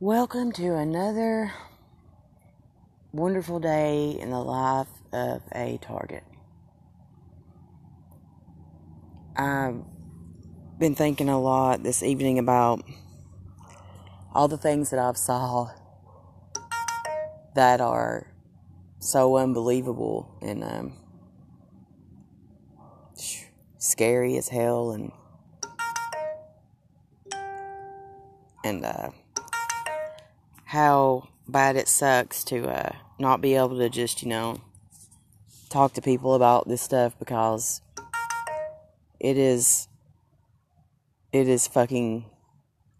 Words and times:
Welcome 0.00 0.52
to 0.52 0.76
another 0.76 1.52
wonderful 3.10 3.58
day 3.58 4.16
in 4.20 4.30
the 4.30 4.38
life 4.38 4.86
of 5.12 5.42
a 5.52 5.76
target. 5.82 6.22
I've 9.34 9.82
been 10.78 10.94
thinking 10.94 11.28
a 11.28 11.40
lot 11.40 11.82
this 11.82 12.04
evening 12.04 12.38
about 12.38 12.84
all 14.32 14.46
the 14.46 14.56
things 14.56 14.90
that 14.90 15.00
I've 15.00 15.16
saw 15.16 15.70
that 17.56 17.80
are 17.80 18.32
so 19.00 19.36
unbelievable 19.36 20.38
and 20.40 20.62
um, 20.62 20.92
scary 23.78 24.36
as 24.36 24.48
hell 24.48 24.92
and 24.92 25.10
and 28.62 28.84
uh, 28.84 29.10
how 30.68 31.26
bad 31.48 31.76
it 31.76 31.88
sucks 31.88 32.44
to 32.44 32.68
uh, 32.68 32.94
not 33.18 33.40
be 33.40 33.54
able 33.54 33.78
to 33.78 33.88
just, 33.88 34.22
you 34.22 34.28
know, 34.28 34.60
talk 35.70 35.94
to 35.94 36.02
people 36.02 36.34
about 36.34 36.68
this 36.68 36.82
stuff 36.82 37.18
because 37.18 37.80
it 39.18 39.38
is 39.38 39.88
it 41.32 41.48
is 41.48 41.66
fucking 41.66 42.26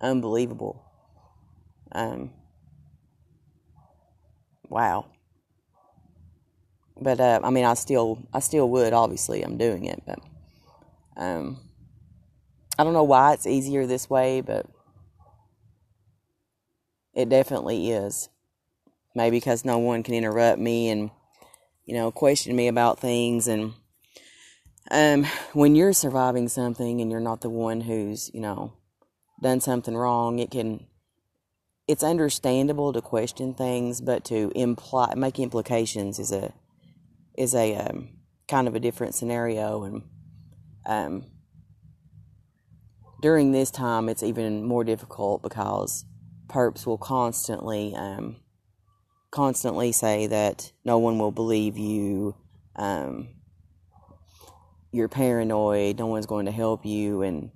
unbelievable. 0.00 0.82
Um 1.92 2.30
wow. 4.70 5.04
But 6.98 7.20
uh, 7.20 7.40
I 7.44 7.50
mean 7.50 7.66
I 7.66 7.74
still 7.74 8.26
I 8.32 8.38
still 8.40 8.70
would 8.70 8.94
obviously 8.94 9.42
I'm 9.42 9.58
doing 9.58 9.84
it 9.84 10.02
but 10.06 10.20
um 11.18 11.60
I 12.78 12.84
don't 12.84 12.94
know 12.94 13.04
why 13.04 13.34
it's 13.34 13.46
easier 13.46 13.86
this 13.86 14.08
way 14.08 14.40
but 14.40 14.64
it 17.18 17.28
definitely 17.28 17.90
is. 17.90 18.28
Maybe 19.16 19.38
because 19.38 19.64
no 19.64 19.78
one 19.78 20.04
can 20.04 20.14
interrupt 20.14 20.60
me 20.60 20.88
and, 20.88 21.10
you 21.84 21.94
know, 21.94 22.12
question 22.12 22.54
me 22.54 22.68
about 22.68 23.00
things. 23.00 23.48
And 23.48 23.72
um, 24.92 25.24
when 25.52 25.74
you're 25.74 25.92
surviving 25.92 26.48
something 26.48 27.00
and 27.00 27.10
you're 27.10 27.18
not 27.18 27.40
the 27.40 27.50
one 27.50 27.80
who's, 27.80 28.30
you 28.32 28.40
know, 28.40 28.72
done 29.42 29.60
something 29.60 29.96
wrong, 29.96 30.38
it 30.38 30.52
can, 30.52 30.86
it's 31.88 32.04
understandable 32.04 32.92
to 32.92 33.00
question 33.02 33.52
things, 33.52 34.00
but 34.00 34.24
to 34.26 34.52
imply, 34.54 35.12
make 35.16 35.40
implications 35.40 36.20
is 36.20 36.30
a, 36.30 36.54
is 37.36 37.52
a 37.52 37.74
um, 37.74 38.10
kind 38.46 38.68
of 38.68 38.76
a 38.76 38.80
different 38.80 39.16
scenario. 39.16 39.82
And 39.82 40.02
um, 40.86 41.26
during 43.20 43.50
this 43.50 43.72
time, 43.72 44.08
it's 44.08 44.22
even 44.22 44.62
more 44.62 44.84
difficult 44.84 45.42
because 45.42 46.04
perps 46.48 46.86
will 46.86 46.98
constantly 46.98 47.94
um, 47.94 48.36
constantly 49.30 49.92
say 49.92 50.26
that 50.26 50.72
no 50.84 50.98
one 50.98 51.18
will 51.18 51.32
believe 51.32 51.76
you 51.76 52.34
um, 52.76 53.28
you're 54.92 55.08
paranoid 55.08 55.98
no 55.98 56.06
one's 56.06 56.26
going 56.26 56.46
to 56.46 56.52
help 56.52 56.86
you 56.86 57.22
and 57.22 57.50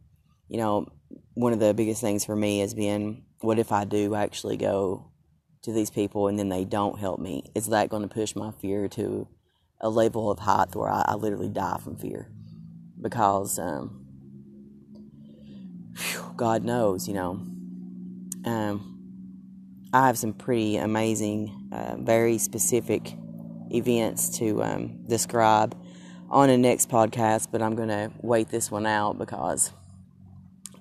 you 0.49 0.59
know 0.59 0.87
one 1.35 1.53
of 1.53 1.61
the 1.61 1.73
biggest 1.75 2.01
things 2.01 2.25
for 2.25 2.37
me 2.37 2.61
has 2.61 2.75
been 2.75 3.23
what 3.41 3.59
if 3.59 3.73
i 3.73 3.85
do 3.85 4.15
actually 4.15 4.57
go 4.57 5.13
to 5.63 5.73
these 5.73 5.91
people 5.91 6.29
and 6.29 6.39
then 6.39 6.49
they 6.49 6.65
don't 6.65 6.99
help 6.99 7.21
me? 7.21 7.45
Is 7.55 7.69
that 7.69 7.89
going 7.89 8.03
to 8.03 8.09
push 8.09 8.35
my 8.35 8.51
fear 8.51 8.89
to 8.89 9.29
a 9.81 9.89
level 9.89 10.31
of 10.31 10.41
height 10.41 10.75
where 10.75 10.89
i, 10.89 11.05
I 11.07 11.15
literally 11.15 11.49
die 11.49 11.79
from 11.83 11.97
fear? 11.97 12.31
Because 13.01 13.59
um, 13.59 14.05
whew, 15.97 16.33
god 16.37 16.65
knows 16.65 17.09
you 17.09 17.15
know 17.15 17.45
um, 18.45 18.99
I 19.93 20.07
have 20.07 20.19
some 20.19 20.33
pretty 20.33 20.77
amazing, 20.77 21.69
uh, 21.73 21.97
very 21.99 22.39
specific 22.39 23.15
events 23.71 24.39
to 24.39 24.63
um, 24.63 25.05
describe 25.07 25.77
on 26.31 26.49
the 26.49 26.57
next 26.57 26.89
podcast, 26.89 27.49
but 27.53 27.61
I'm 27.61 27.75
going 27.77 27.89
to 27.89 28.11
wait 28.23 28.49
this 28.49 28.71
one 28.71 28.87
out 28.87 29.19
because 29.19 29.73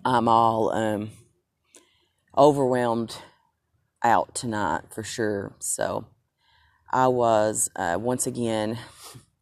I'm 0.06 0.28
all 0.28 0.74
um, 0.74 1.12
overwhelmed 2.38 3.16
out 4.04 4.34
tonight 4.34 4.84
for 4.90 5.04
sure. 5.04 5.56
So 5.60 6.08
I 6.92 7.08
was 7.08 7.70
uh, 7.76 7.98
once 8.00 8.26
again 8.26 8.78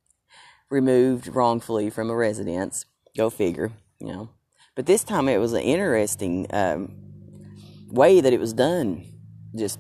removed 0.70 1.28
wrongfully 1.28 1.90
from 1.90 2.10
a 2.10 2.16
residence. 2.16 2.86
Go 3.16 3.30
figure, 3.30 3.72
you 4.00 4.08
know. 4.08 4.30
But 4.76 4.86
this 4.86 5.04
time 5.04 5.28
it 5.28 5.38
was 5.38 5.54
an 5.54 5.62
interesting 5.62 6.48
um, 6.52 7.09
way 7.92 8.22
that 8.22 8.34
it 8.34 8.40
was 8.40 8.54
done. 8.54 9.06
Just 9.56 9.80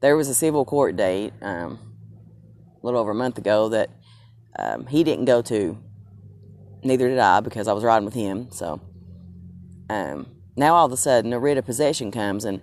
there 0.00 0.16
was 0.16 0.28
a 0.28 0.34
civil 0.34 0.64
court 0.64 0.96
date 0.96 1.32
um, 1.42 1.78
a 2.82 2.86
little 2.86 3.00
over 3.00 3.10
a 3.10 3.14
month 3.14 3.38
ago 3.38 3.68
that 3.70 3.90
um, 4.58 4.86
he 4.86 5.04
didn't 5.04 5.24
go 5.24 5.42
to. 5.42 5.78
Neither 6.82 7.08
did 7.08 7.18
I 7.18 7.40
because 7.40 7.68
I 7.68 7.72
was 7.72 7.82
riding 7.82 8.04
with 8.04 8.14
him. 8.14 8.50
So 8.52 8.80
um, 9.90 10.26
now 10.56 10.74
all 10.74 10.86
of 10.86 10.92
a 10.92 10.96
sudden 10.96 11.32
a 11.32 11.38
writ 11.38 11.58
of 11.58 11.64
possession 11.64 12.10
comes, 12.10 12.44
and 12.44 12.60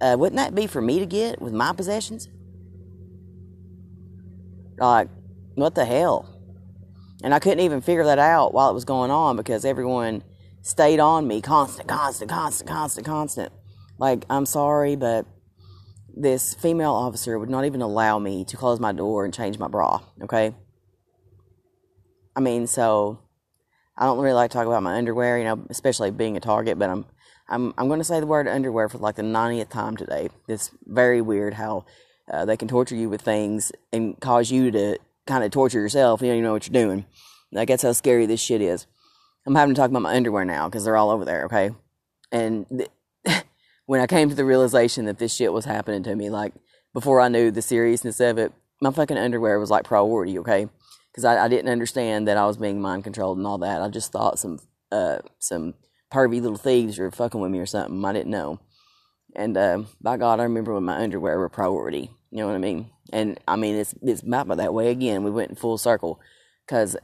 uh, 0.00 0.16
wouldn't 0.18 0.36
that 0.36 0.54
be 0.54 0.66
for 0.66 0.80
me 0.80 0.98
to 0.98 1.06
get 1.06 1.40
with 1.40 1.52
my 1.52 1.72
possessions? 1.72 2.28
Like, 4.76 5.08
what 5.54 5.74
the 5.74 5.84
hell? 5.84 6.28
And 7.22 7.32
I 7.32 7.38
couldn't 7.38 7.60
even 7.60 7.80
figure 7.80 8.04
that 8.04 8.18
out 8.18 8.52
while 8.52 8.70
it 8.70 8.74
was 8.74 8.84
going 8.84 9.10
on 9.10 9.36
because 9.36 9.64
everyone 9.64 10.24
stayed 10.62 10.98
on 10.98 11.26
me 11.28 11.40
constant, 11.40 11.88
constant, 11.88 12.30
constant, 12.30 12.68
constant, 12.68 13.06
constant. 13.06 13.52
Like, 13.98 14.24
I'm 14.28 14.46
sorry, 14.46 14.96
but 14.96 15.26
this 16.16 16.54
female 16.54 16.92
officer 16.92 17.38
would 17.38 17.50
not 17.50 17.64
even 17.64 17.82
allow 17.82 18.18
me 18.18 18.44
to 18.46 18.56
close 18.56 18.80
my 18.80 18.92
door 18.92 19.24
and 19.24 19.34
change 19.34 19.58
my 19.58 19.68
bra, 19.68 20.00
okay? 20.22 20.54
I 22.36 22.40
mean, 22.40 22.66
so 22.66 23.20
I 23.96 24.06
don't 24.06 24.18
really 24.18 24.34
like 24.34 24.50
to 24.50 24.56
talk 24.56 24.66
about 24.66 24.82
my 24.82 24.96
underwear, 24.96 25.38
you 25.38 25.44
know, 25.44 25.64
especially 25.70 26.10
being 26.10 26.36
a 26.36 26.40
target, 26.40 26.78
but 26.78 26.90
I'm 26.90 27.06
I'm 27.48 27.74
I'm 27.76 27.88
going 27.88 28.00
to 28.00 28.04
say 28.04 28.20
the 28.20 28.26
word 28.26 28.48
underwear 28.48 28.88
for 28.88 28.98
like 28.98 29.16
the 29.16 29.22
90th 29.22 29.68
time 29.68 29.96
today. 29.96 30.30
It's 30.48 30.70
very 30.84 31.20
weird 31.20 31.54
how 31.54 31.84
uh, 32.32 32.44
they 32.44 32.56
can 32.56 32.68
torture 32.68 32.96
you 32.96 33.08
with 33.08 33.20
things 33.20 33.70
and 33.92 34.18
cause 34.20 34.50
you 34.50 34.70
to 34.70 34.98
kind 35.26 35.44
of 35.44 35.50
torture 35.50 35.80
yourself. 35.80 36.20
You 36.22 36.28
don't 36.28 36.36
even 36.36 36.44
know 36.44 36.52
what 36.52 36.66
you're 36.66 36.82
doing. 36.82 37.04
Like 37.52 37.68
that's 37.68 37.82
how 37.82 37.92
scary 37.92 38.26
this 38.26 38.40
shit 38.40 38.60
is. 38.60 38.86
I'm 39.46 39.54
having 39.54 39.74
to 39.74 39.80
talk 39.80 39.90
about 39.90 40.02
my 40.02 40.16
underwear 40.16 40.44
now 40.44 40.68
because 40.68 40.84
they're 40.84 40.96
all 40.96 41.10
over 41.10 41.24
there. 41.24 41.44
Okay, 41.44 41.70
and 42.32 42.66
th- 42.70 42.90
when 43.86 44.00
I 44.00 44.06
came 44.06 44.28
to 44.28 44.34
the 44.34 44.44
realization 44.44 45.04
that 45.06 45.18
this 45.18 45.34
shit 45.34 45.52
was 45.52 45.64
happening 45.64 46.02
to 46.04 46.14
me, 46.14 46.30
like 46.30 46.54
before 46.92 47.20
I 47.20 47.28
knew 47.28 47.50
the 47.50 47.62
seriousness 47.62 48.20
of 48.20 48.38
it, 48.38 48.52
my 48.80 48.90
fucking 48.90 49.18
underwear 49.18 49.58
was 49.58 49.70
like 49.70 49.84
priority. 49.84 50.38
Okay, 50.38 50.68
because 51.10 51.24
I, 51.24 51.44
I 51.44 51.48
didn't 51.48 51.70
understand 51.70 52.28
that 52.28 52.36
I 52.36 52.46
was 52.46 52.56
being 52.56 52.80
mind 52.80 53.04
controlled 53.04 53.38
and 53.38 53.46
all 53.46 53.58
that. 53.58 53.82
I 53.82 53.88
just 53.88 54.12
thought 54.12 54.38
some 54.38 54.58
uh 54.90 55.18
some 55.38 55.74
pervy 56.12 56.40
little 56.40 56.56
thieves 56.56 56.98
were 56.98 57.10
fucking 57.10 57.40
with 57.40 57.50
me 57.50 57.58
or 57.58 57.66
something. 57.66 58.04
I 58.04 58.12
didn't 58.12 58.30
know. 58.30 58.60
And 59.36 59.56
uh, 59.56 59.82
by 60.00 60.16
God, 60.16 60.38
I 60.38 60.44
remember 60.44 60.74
when 60.74 60.84
my 60.84 61.02
underwear 61.02 61.38
were 61.38 61.48
priority. 61.48 62.10
You 62.30 62.38
know 62.38 62.46
what 62.46 62.54
I 62.54 62.58
mean? 62.58 62.90
And 63.12 63.38
I 63.46 63.56
mean, 63.56 63.76
it's 63.76 63.94
it's 64.02 64.22
about 64.22 64.48
that 64.56 64.74
way 64.74 64.90
again. 64.90 65.24
We 65.24 65.30
went 65.30 65.50
in 65.50 65.56
full 65.56 65.78
circle 65.78 66.20
because 66.66 66.96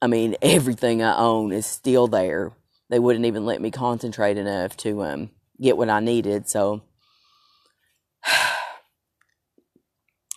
I 0.00 0.06
mean, 0.06 0.36
everything 0.42 1.02
I 1.02 1.16
own 1.16 1.52
is 1.52 1.66
still 1.66 2.06
there. 2.06 2.52
They 2.88 2.98
wouldn't 2.98 3.26
even 3.26 3.46
let 3.46 3.60
me 3.60 3.70
concentrate 3.70 4.36
enough 4.36 4.76
to 4.78 5.02
um 5.02 5.30
get 5.60 5.76
what 5.76 5.90
I 5.90 6.00
needed. 6.00 6.48
So 6.48 6.82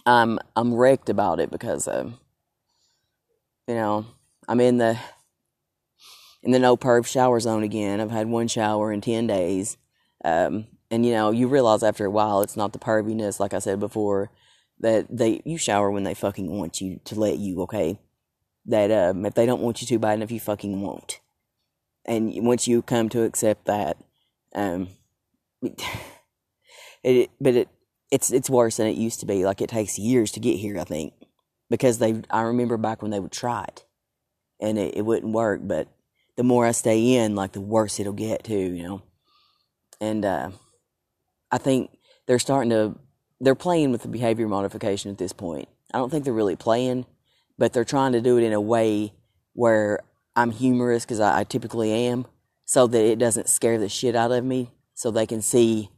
I'm 0.06 0.40
I'm 0.56 0.74
wrecked 0.74 1.10
about 1.10 1.40
it 1.40 1.50
because 1.50 1.88
um 1.88 2.20
you 3.68 3.76
know 3.76 4.06
I'm 4.48 4.60
in 4.60 4.78
the 4.78 4.98
in 6.42 6.52
the 6.52 6.60
no 6.60 6.76
perv 6.76 7.06
shower 7.06 7.40
zone 7.40 7.64
again. 7.64 8.02
I've 8.02 8.12
had 8.12 8.28
one 8.28 8.48
shower 8.48 8.92
in 8.92 9.02
ten 9.02 9.28
days. 9.28 9.78
Um 10.24 10.68
and 10.92 11.06
you 11.06 11.14
know, 11.14 11.32
you 11.32 11.48
realize 11.48 11.82
after 11.84 12.06
a 12.06 12.12
while 12.12 12.42
it's 12.42 12.58
not 12.58 12.74
the 12.74 12.80
perviness, 12.80 13.40
like 13.40 13.54
I 13.54 13.60
said 13.60 13.80
before, 13.80 14.30
that 14.80 15.08
they 15.10 15.42
you 15.46 15.58
shower 15.58 15.90
when 15.90 16.04
they 16.04 16.14
fucking 16.14 16.52
want 16.52 16.82
you 16.82 17.00
to 17.06 17.16
let 17.16 17.38
you, 17.38 17.62
okay? 17.62 18.00
That 18.66 18.92
um 18.92 19.26
if 19.26 19.34
they 19.36 19.46
don't 19.46 19.62
want 19.62 19.82
you 19.82 19.88
to 19.88 20.00
bad 20.00 20.16
enough 20.16 20.32
you 20.32 20.40
fucking 20.42 20.82
won't. 20.82 21.22
And 22.06 22.46
once 22.46 22.68
you 22.68 22.82
come 22.82 23.08
to 23.10 23.24
accept 23.24 23.66
that, 23.66 23.96
um 24.54 24.90
it, 27.04 27.32
but 27.40 27.56
it 27.56 27.70
it's 28.12 28.32
it's 28.32 28.50
worse 28.50 28.78
than 28.78 28.88
it 28.88 28.96
used 28.96 29.20
to 29.22 29.26
be. 29.26 29.44
Like 29.44 29.60
it 29.60 29.70
takes 29.70 29.98
years 29.98 30.32
to 30.34 30.40
get 30.40 30.58
here, 30.58 30.80
I 30.80 30.84
think, 30.84 31.14
because 31.70 31.98
they. 31.98 32.22
I 32.30 32.42
remember 32.42 32.78
back 32.78 33.02
when 33.02 33.10
they 33.10 33.20
would 33.20 33.32
try 33.32 33.64
it, 33.64 33.86
and 34.62 34.78
it, 34.78 34.98
it 34.98 35.02
wouldn't 35.02 35.34
work. 35.34 35.62
But 35.64 35.88
the 36.38 36.44
more 36.44 36.66
I 36.66 36.72
stay 36.72 37.16
in, 37.16 37.36
like 37.36 37.54
the 37.54 37.62
worse 37.62 38.00
it'll 38.00 38.14
get 38.14 38.44
too, 38.44 38.54
you 38.54 38.84
know. 38.84 39.02
And 40.00 40.24
uh, 40.24 40.52
I 41.52 41.58
think 41.58 41.98
they're 42.28 42.38
starting 42.38 42.70
to 42.70 42.96
they're 43.42 43.56
playing 43.56 43.92
with 43.92 44.04
the 44.04 44.08
behavior 44.08 44.48
modification 44.48 45.10
at 45.10 45.18
this 45.18 45.34
point. 45.34 45.68
I 45.92 45.98
don't 45.98 46.10
think 46.10 46.24
they're 46.24 46.34
really 46.34 46.56
playing, 46.56 47.08
but 47.58 47.74
they're 47.74 47.84
trying 47.84 48.12
to 48.12 48.22
do 48.22 48.38
it 48.38 48.44
in 48.44 48.54
a 48.54 48.62
way 48.62 49.14
where 49.54 50.02
I'm 50.36 50.52
humorous 50.52 51.04
because 51.04 51.20
I, 51.20 51.40
I 51.40 51.44
typically 51.46 51.92
am, 51.92 52.28
so 52.66 52.86
that 52.86 53.04
it 53.04 53.18
doesn't 53.18 53.50
scare 53.50 53.80
the 53.80 53.90
shit 53.90 54.16
out 54.16 54.32
of 54.32 54.44
me 54.44 54.70
so 55.04 55.12
they 55.12 55.28
can 55.28 55.42
see 55.42 55.90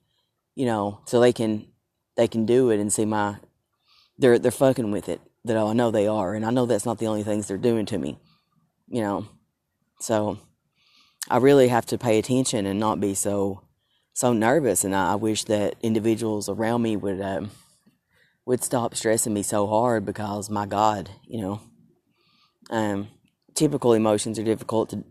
you 0.55 0.65
know, 0.65 1.01
so 1.05 1.19
they 1.19 1.33
can 1.33 1.67
they 2.15 2.27
can 2.27 2.45
do 2.45 2.69
it 2.69 2.79
and 2.79 2.91
see 2.91 3.05
my 3.05 3.35
they're 4.17 4.39
they're 4.39 4.51
fucking 4.51 4.91
with 4.91 5.09
it. 5.09 5.21
That 5.43 5.57
I 5.57 5.73
know 5.73 5.91
they 5.91 6.07
are, 6.07 6.33
and 6.33 6.43
I 6.43 6.49
know 6.49 6.65
that's 6.65 6.87
not 6.87 6.97
the 6.97 7.05
only 7.05 7.21
things 7.21 7.47
they're 7.47 7.57
doing 7.57 7.85
to 7.87 7.99
me, 7.99 8.17
you 8.87 9.01
know. 9.01 9.27
So 9.99 10.39
I 11.29 11.37
really 11.37 11.67
have 11.67 11.85
to 11.87 11.99
pay 11.99 12.17
attention 12.17 12.65
and 12.65 12.79
not 12.79 12.99
be 12.99 13.13
so 13.13 13.61
so 14.13 14.33
nervous. 14.33 14.83
And 14.83 14.95
I, 14.95 15.11
I 15.11 15.15
wish 15.15 15.43
that 15.43 15.75
individuals 15.83 16.49
around 16.49 16.81
me 16.81 16.95
would 16.95 17.21
um, 17.21 17.51
would 18.45 18.63
stop 18.63 18.95
stressing 18.95 19.33
me 19.33 19.43
so 19.43 19.67
hard 19.67 20.03
because 20.05 20.49
my 20.49 20.65
God, 20.65 21.11
you 21.27 21.41
know, 21.41 21.61
um, 22.71 23.09
typical 23.53 23.93
emotions 23.93 24.39
are 24.39 24.43
difficult 24.43 24.89
to, 24.89 25.03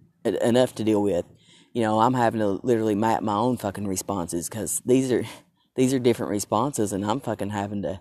enough 0.44 0.75
to 0.76 0.85
deal 0.85 1.02
with. 1.02 1.26
You 1.74 1.82
know, 1.82 2.00
I'm 2.00 2.14
having 2.14 2.40
to 2.40 2.60
literally 2.62 2.94
map 2.94 3.22
my 3.22 3.34
own 3.34 3.56
fucking 3.58 3.86
responses 3.86 4.48
because 4.48 4.80
these 4.86 5.12
are 5.12 5.24
these 5.74 5.92
are 5.92 5.98
different 5.98 6.30
responses, 6.30 6.92
and 6.92 7.04
I'm 7.04 7.20
fucking 7.20 7.50
having 7.50 7.82
to, 7.82 8.00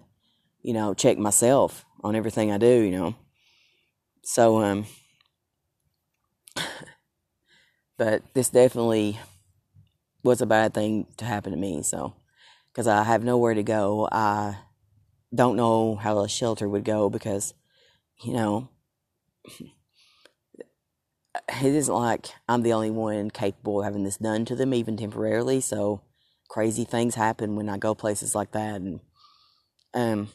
you 0.61 0.73
know, 0.73 0.93
check 0.93 1.17
myself 1.17 1.83
on 2.03 2.15
everything 2.15 2.51
I 2.51 2.59
do. 2.59 2.67
You 2.67 2.91
know, 2.91 3.15
so 4.23 4.61
um, 4.61 4.85
but 7.97 8.21
this 8.35 8.49
definitely 8.49 9.19
was 10.23 10.41
a 10.41 10.45
bad 10.45 10.73
thing 10.75 11.07
to 11.17 11.25
happen 11.25 11.51
to 11.51 11.57
me. 11.57 11.81
So, 11.81 12.13
because 12.71 12.87
I 12.87 13.03
have 13.03 13.23
nowhere 13.23 13.55
to 13.55 13.63
go, 13.63 14.07
I 14.11 14.57
don't 15.33 15.55
know 15.55 15.95
how 15.95 16.19
a 16.19 16.29
shelter 16.29 16.69
would 16.69 16.83
go 16.83 17.09
because, 17.09 17.55
you 18.23 18.33
know, 18.33 18.69
it 21.35 21.65
isn't 21.75 21.93
like 21.93 22.27
I'm 22.47 22.61
the 22.61 22.73
only 22.73 22.91
one 22.91 23.29
capable 23.31 23.79
of 23.79 23.85
having 23.85 24.03
this 24.03 24.17
done 24.17 24.45
to 24.45 24.55
them, 24.55 24.73
even 24.73 24.97
temporarily. 24.97 25.61
So 25.61 26.01
crazy 26.49 26.83
things 26.83 27.15
happen 27.15 27.55
when 27.55 27.69
I 27.69 27.77
go 27.77 27.95
places 27.95 28.35
like 28.35 28.51
that, 28.51 28.81
and 28.81 28.99
um, 29.93 30.29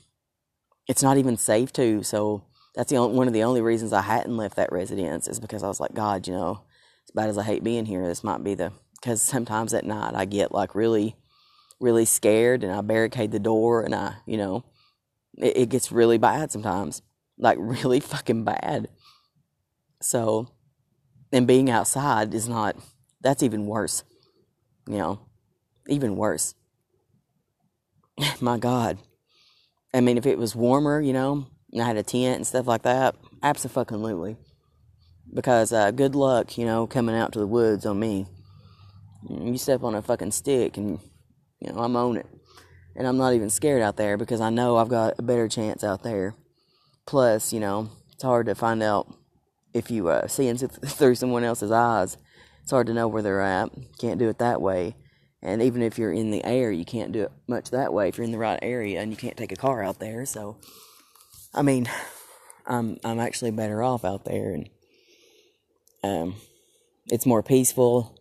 it's 0.89 1.03
not 1.03 1.19
even 1.19 1.37
safe 1.37 1.73
to. 1.75 2.03
So 2.03 2.45
that's 2.75 2.91
the 2.91 2.97
only, 2.97 3.17
one 3.17 3.29
of 3.29 3.35
the 3.35 3.45
only 3.45 3.61
reasons 3.61 3.93
I 3.93 4.03
hadn't 4.03 4.37
left 4.37 4.57
that 4.57 4.73
residence 4.73 5.29
is 5.29 5.41
because 5.41 5.63
I 5.63 5.69
was 5.69 5.81
like, 5.81 5.95
God, 5.95 6.27
you 6.27 6.35
know, 6.35 6.63
as 7.05 7.11
bad 7.15 7.29
as 7.29 7.39
I 7.39 7.45
hate 7.45 7.65
being 7.65 7.87
here, 7.87 8.07
this 8.07 8.25
might 8.25 8.43
be 8.43 8.55
the 8.55 8.73
because 9.01 9.23
sometimes 9.23 9.75
at 9.75 9.85
night 9.85 10.15
I 10.15 10.25
get 10.25 10.53
like 10.53 10.75
really, 10.75 11.17
really 11.81 12.05
scared, 12.05 12.65
and 12.65 12.73
I 12.73 12.81
barricade 12.81 13.31
the 13.31 13.39
door, 13.39 13.83
and 13.83 13.95
I, 13.95 14.17
you 14.27 14.37
know, 14.37 14.65
it, 15.37 15.57
it 15.57 15.69
gets 15.69 15.93
really 15.93 16.19
bad 16.19 16.51
sometimes, 16.51 17.03
like 17.39 17.59
really 17.61 18.01
fucking 18.01 18.45
bad. 18.45 18.89
So 20.01 20.49
and 21.33 21.47
being 21.47 21.71
outside 21.71 22.35
is 22.35 22.49
not 22.49 22.77
that's 23.21 23.43
even 23.43 23.67
worse 23.67 24.05
you 24.89 24.97
know 24.97 25.21
even 25.89 26.17
worse. 26.17 26.55
My 28.41 28.59
god. 28.59 28.99
I 29.95 30.01
mean 30.01 30.19
if 30.19 30.27
it 30.27 30.39
was 30.39 30.55
warmer 30.55 31.01
you 31.01 31.13
know 31.13 31.47
and 31.73 31.83
i 31.83 31.87
had 31.87 31.97
a 31.97 32.03
tent 32.03 32.37
and 32.37 32.47
stuff 32.47 32.67
like 32.67 32.83
that 32.83 33.15
absolutely. 33.43 34.37
Because 35.33 35.73
uh, 35.73 35.91
good 35.91 36.15
luck 36.15 36.57
you 36.57 36.65
know 36.65 36.87
coming 36.87 37.15
out 37.15 37.33
to 37.33 37.39
the 37.39 37.47
woods 37.47 37.87
on 37.87 38.01
me. 38.01 38.27
You 39.29 39.59
step 39.59 39.83
on 39.83 39.95
a 39.95 40.03
fucking 40.03 40.31
stick 40.31 40.77
and 40.77 40.99
you 41.61 41.73
know 41.73 41.81
i'm 41.81 41.97
on 41.97 42.17
it. 42.17 42.27
And 42.97 43.07
i'm 43.07 43.19
not 43.19 43.35
even 43.35 43.51
scared 43.51 43.83
out 43.83 43.97
there 43.97 44.17
because 44.17 44.41
i 44.41 44.51
know 44.51 44.77
i've 44.77 44.89
got 44.89 45.19
a 45.19 45.23
better 45.23 45.49
chance 45.49 45.85
out 45.85 46.03
there. 46.03 46.35
Plus 47.07 47.53
you 47.53 47.61
know 47.61 47.91
it's 48.13 48.23
hard 48.23 48.47
to 48.47 48.55
find 48.55 48.83
out 48.83 49.15
if 49.79 49.91
you 49.91 50.09
uh, 50.09 50.27
see 50.27 50.49
into 50.49 50.69
through 50.69 51.15
someone 51.15 51.45
else's 51.45 51.71
eyes, 51.71 52.17
it's 52.63 52.71
hard 52.71 52.87
to 52.89 52.95
know 52.95 53.09
where 53.09 53.23
they're 53.23 53.41
at. 53.41 53.71
Can't 53.99 54.19
do 54.19 54.29
it 54.29 54.39
that 54.39 54.61
way. 54.61 54.97
And 55.41 55.63
even 55.63 55.83
if 55.83 55.99
you're 55.99 56.13
in 56.13 56.31
the 56.31 56.45
air, 56.45 56.73
you 56.73 56.85
can't 56.85 57.13
do 57.13 57.23
it 57.23 57.33
much 57.47 57.71
that 57.71 57.93
way 57.93 58.09
if 58.09 58.19
you're 58.19 58.25
in 58.25 58.33
the 58.33 58.39
right 58.39 58.59
area 58.61 59.01
and 59.01 59.11
you 59.11 59.17
can't 59.17 59.37
take 59.37 59.53
a 59.53 59.57
car 59.57 59.83
out 59.83 60.01
there. 60.01 60.27
So, 60.27 60.59
I 61.55 61.63
mean, 61.63 61.89
I'm 62.67 62.99
I'm 63.05 63.21
actually 63.21 63.53
better 63.53 63.83
off 63.83 64.05
out 64.05 64.25
there, 64.25 64.53
and 64.53 64.69
um, 66.03 66.35
it's 67.07 67.25
more 67.25 67.43
peaceful. 67.43 68.15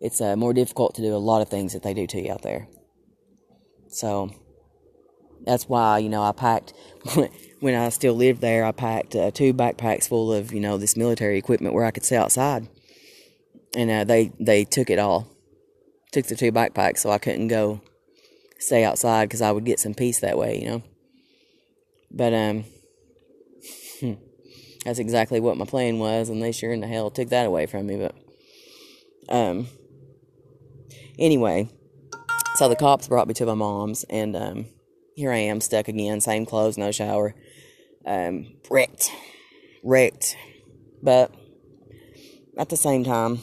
It's 0.00 0.20
uh, 0.20 0.36
more 0.36 0.52
difficult 0.52 0.94
to 0.96 1.02
do 1.02 1.14
a 1.14 1.16
lot 1.16 1.42
of 1.42 1.48
things 1.48 1.72
that 1.72 1.82
they 1.82 1.94
do 1.94 2.06
to 2.08 2.20
you 2.20 2.32
out 2.32 2.42
there. 2.42 2.68
So 3.88 4.30
that's 5.44 5.68
why 5.68 5.98
you 5.98 6.08
know 6.08 6.22
I 6.22 6.32
packed 6.32 6.72
when 7.60 7.74
I 7.74 7.88
still 7.90 8.14
lived 8.14 8.40
there. 8.40 8.64
I 8.64 8.72
packed 8.72 9.14
uh, 9.14 9.30
two 9.30 9.52
backpacks 9.54 10.08
full 10.08 10.32
of 10.32 10.52
you 10.52 10.60
know 10.60 10.76
this 10.76 10.96
military 10.96 11.38
equipment 11.38 11.74
where 11.74 11.84
I 11.84 11.90
could 11.90 12.04
stay 12.04 12.16
outside, 12.16 12.68
and 13.76 13.90
uh, 13.90 14.04
they 14.04 14.32
they 14.38 14.64
took 14.64 14.90
it 14.90 14.98
all, 14.98 15.28
took 16.12 16.26
the 16.26 16.36
two 16.36 16.52
backpacks, 16.52 16.98
so 16.98 17.10
I 17.10 17.18
couldn't 17.18 17.48
go 17.48 17.80
stay 18.58 18.84
outside 18.84 19.28
because 19.28 19.42
I 19.42 19.52
would 19.52 19.64
get 19.64 19.80
some 19.80 19.94
peace 19.94 20.20
that 20.20 20.38
way, 20.38 20.60
you 20.60 20.66
know. 20.66 20.82
But 22.10 22.34
um, 22.34 22.64
that's 24.84 24.98
exactly 24.98 25.40
what 25.40 25.56
my 25.56 25.64
plan 25.64 25.98
was, 25.98 26.28
and 26.28 26.42
they 26.42 26.52
sure 26.52 26.72
in 26.72 26.80
the 26.80 26.86
hell 26.86 27.10
took 27.10 27.28
that 27.30 27.46
away 27.46 27.66
from 27.66 27.86
me. 27.86 27.96
But 27.96 28.14
um, 29.28 29.66
anyway, 31.18 31.68
so 32.56 32.68
the 32.68 32.76
cops 32.76 33.08
brought 33.08 33.28
me 33.28 33.34
to 33.34 33.46
my 33.46 33.54
mom's, 33.54 34.04
and 34.04 34.36
um 34.36 34.66
here 35.14 35.32
I 35.32 35.38
am 35.38 35.60
stuck 35.60 35.88
again, 35.88 36.20
same 36.20 36.46
clothes, 36.46 36.78
no 36.78 36.90
shower. 36.90 37.34
Um, 38.06 38.54
wrecked. 38.70 39.12
Wrecked. 39.82 40.36
But 41.02 41.34
at 42.58 42.68
the 42.68 42.76
same 42.76 43.04
time, 43.04 43.40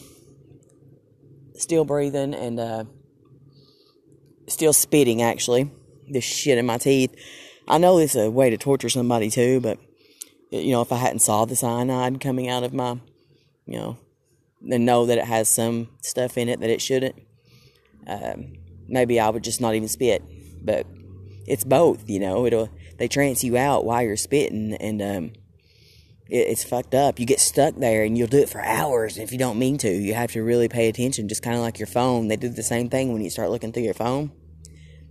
still 1.55 1.85
breathing 1.85 2.33
and 2.33 2.59
uh, 2.59 2.83
still 4.47 4.73
spitting 4.73 5.21
actually. 5.21 5.71
This 6.09 6.23
shit 6.23 6.57
in 6.57 6.65
my 6.65 6.77
teeth. 6.77 7.13
I 7.67 7.77
know 7.77 7.99
it's 7.99 8.15
a 8.15 8.31
way 8.31 8.49
to 8.49 8.57
torture 8.57 8.89
somebody 8.89 9.29
too, 9.29 9.59
but 9.59 9.77
you 10.49 10.71
know, 10.71 10.81
if 10.81 10.91
I 10.91 10.97
hadn't 10.97 11.19
saw 11.19 11.45
the 11.45 11.55
cyanide 11.55 12.19
coming 12.19 12.49
out 12.49 12.63
of 12.63 12.73
my, 12.73 12.99
you 13.67 13.77
know, 13.77 13.97
and 14.67 14.85
know 14.85 15.05
that 15.05 15.19
it 15.19 15.25
has 15.25 15.47
some 15.47 15.89
stuff 16.01 16.37
in 16.37 16.49
it 16.49 16.59
that 16.61 16.69
it 16.71 16.81
shouldn't, 16.81 17.15
um, 18.07 18.53
maybe 18.87 19.19
I 19.19 19.29
would 19.29 19.43
just 19.43 19.61
not 19.61 19.75
even 19.75 19.87
spit. 19.87 20.23
But 20.63 20.87
it's 21.49 21.63
both, 21.63 22.09
you 22.09 22.19
know. 22.19 22.45
It'll 22.45 22.69
they 22.97 23.07
trance 23.07 23.43
you 23.43 23.57
out 23.57 23.83
while 23.83 24.03
you're 24.03 24.15
spitting, 24.15 24.75
and 24.75 25.01
um, 25.01 25.33
it, 26.29 26.47
it's 26.47 26.63
fucked 26.63 26.93
up. 26.93 27.19
You 27.19 27.25
get 27.25 27.39
stuck 27.39 27.75
there, 27.75 28.03
and 28.03 28.17
you'll 28.17 28.27
do 28.27 28.37
it 28.37 28.49
for 28.49 28.61
hours 28.61 29.17
if 29.17 29.31
you 29.31 29.37
don't 29.39 29.59
mean 29.59 29.77
to. 29.79 29.89
You 29.89 30.13
have 30.13 30.31
to 30.33 30.43
really 30.43 30.69
pay 30.69 30.87
attention, 30.87 31.27
just 31.27 31.41
kind 31.41 31.55
of 31.55 31.61
like 31.61 31.79
your 31.79 31.87
phone. 31.87 32.27
They 32.27 32.35
do 32.35 32.49
the 32.49 32.63
same 32.63 32.89
thing 32.89 33.11
when 33.11 33.23
you 33.23 33.29
start 33.29 33.49
looking 33.49 33.73
through 33.73 33.83
your 33.83 33.95
phone. 33.95 34.31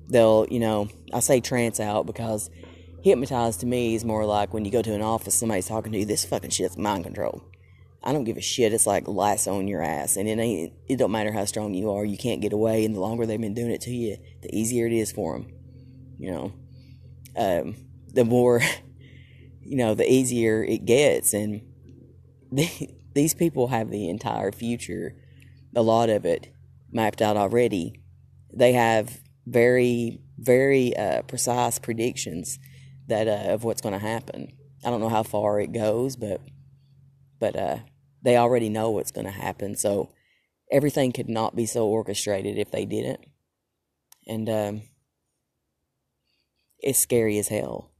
They'll, 0.08 0.46
you 0.48 0.60
know, 0.60 0.88
I 1.12 1.20
say 1.20 1.40
trance 1.40 1.80
out 1.80 2.06
because 2.06 2.50
hypnotized 3.02 3.60
to 3.60 3.66
me 3.66 3.94
is 3.94 4.04
more 4.04 4.24
like 4.24 4.54
when 4.54 4.64
you 4.64 4.70
go 4.70 4.80
to 4.80 4.94
an 4.94 5.02
office, 5.02 5.34
somebody's 5.34 5.66
talking 5.66 5.92
to 5.92 5.98
you. 5.98 6.06
This 6.06 6.24
fucking 6.24 6.50
shit's 6.50 6.78
mind 6.78 7.04
control. 7.04 7.42
I 8.02 8.12
don't 8.12 8.24
give 8.24 8.36
a 8.36 8.40
shit. 8.40 8.72
It's 8.72 8.86
like 8.86 9.08
lasso 9.08 9.58
on 9.58 9.66
your 9.66 9.82
ass, 9.82 10.16
and 10.16 10.28
it 10.28 10.38
ain't. 10.38 10.72
It 10.88 10.96
don't 10.98 11.10
matter 11.10 11.32
how 11.32 11.44
strong 11.46 11.74
you 11.74 11.90
are. 11.90 12.04
You 12.04 12.16
can't 12.16 12.40
get 12.40 12.52
away, 12.52 12.84
and 12.84 12.94
the 12.94 13.00
longer 13.00 13.26
they've 13.26 13.40
been 13.40 13.54
doing 13.54 13.72
it 13.72 13.80
to 13.82 13.90
you, 13.90 14.18
the 14.40 14.56
easier 14.56 14.86
it 14.86 14.92
is 14.92 15.10
for 15.10 15.32
them 15.36 15.57
you 16.18 16.30
know, 16.30 16.52
um, 17.36 17.76
the 18.12 18.24
more, 18.24 18.60
you 19.62 19.76
know, 19.76 19.94
the 19.94 20.10
easier 20.10 20.62
it 20.62 20.84
gets. 20.84 21.32
And 21.32 21.62
they, 22.50 22.96
these 23.14 23.34
people 23.34 23.68
have 23.68 23.90
the 23.90 24.08
entire 24.08 24.52
future, 24.52 25.14
a 25.74 25.82
lot 25.82 26.10
of 26.10 26.24
it 26.24 26.52
mapped 26.90 27.22
out 27.22 27.36
already. 27.36 28.02
They 28.52 28.72
have 28.72 29.20
very, 29.46 30.20
very 30.38 30.96
uh, 30.96 31.22
precise 31.22 31.78
predictions 31.78 32.58
that 33.06 33.28
uh, 33.28 33.52
of 33.52 33.64
what's 33.64 33.80
going 33.80 33.94
to 33.94 33.98
happen. 33.98 34.52
I 34.84 34.90
don't 34.90 35.00
know 35.00 35.08
how 35.08 35.22
far 35.22 35.60
it 35.60 35.72
goes, 35.72 36.16
but 36.16 36.40
but 37.40 37.56
uh, 37.56 37.78
they 38.22 38.36
already 38.36 38.68
know 38.68 38.90
what's 38.90 39.12
going 39.12 39.26
to 39.26 39.32
happen. 39.32 39.76
So 39.76 40.12
everything 40.70 41.12
could 41.12 41.28
not 41.28 41.56
be 41.56 41.66
so 41.66 41.86
orchestrated 41.86 42.58
if 42.58 42.70
they 42.70 42.84
didn't. 42.84 43.20
And 44.26 44.48
um, 44.48 44.82
it's 46.78 46.98
scary 46.98 47.38
as 47.38 47.48
hell. 47.48 47.90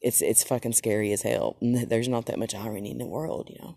It's 0.00 0.20
it's 0.20 0.44
fucking 0.44 0.72
scary 0.72 1.12
as 1.12 1.22
hell. 1.22 1.56
There's 1.60 2.08
not 2.08 2.26
that 2.26 2.38
much 2.38 2.54
irony 2.54 2.90
in 2.90 2.98
the 2.98 3.06
world, 3.06 3.48
you 3.50 3.58
know. 3.60 3.74